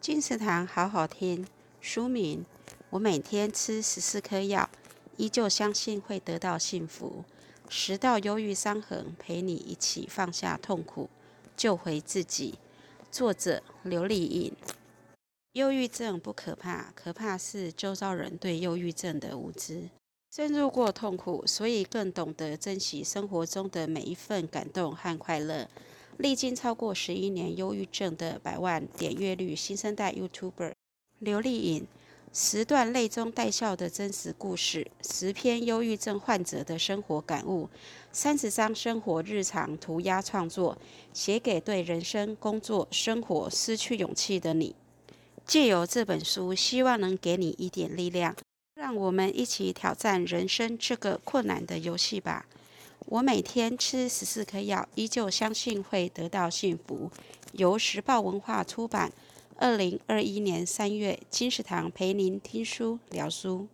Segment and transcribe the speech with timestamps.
[0.00, 1.46] 金石堂好好听。
[1.80, 2.46] 书名：
[2.90, 4.70] 我每天吃十四颗药，
[5.16, 7.24] 依旧相信会得到幸福。
[7.68, 11.10] 十道忧郁伤痕，陪你一起放下痛苦，
[11.56, 12.54] 救回自己。
[13.10, 14.52] 作者：刘丽颖。
[15.52, 19.90] 忧郁症不可怕，可怕是周遭人对忧郁症的无知。
[20.30, 25.68] 深入过痛苦，所以更懂得珍惜生活中的每一份感动和快乐。
[26.18, 30.72] 历经超过十一年忧郁症的百万点阅率新生代 YouTuber
[31.20, 31.86] 刘丽颖，
[32.32, 37.68] 十段泪中带笑的真实故事，十篇忧郁症患者的生活感悟，
[38.10, 40.76] 三十张生活日常涂鸦创作，
[41.12, 44.74] 写给对人生、工作、生活失去勇气的你。
[45.46, 48.34] 借由这本书，希望能给你一点力量。
[48.74, 52.46] 让我们一起挑战人生这个困难的游戏吧！
[53.06, 57.10] 我每天吃十四颗药，依旧相信会得到幸福。
[57.52, 59.12] 由时报文化出版，
[59.56, 63.68] 二零二一年三月，金石堂陪您听书聊书。